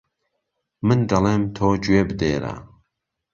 [0.87, 2.53] من دهڵيم تۆ گوێ بدێره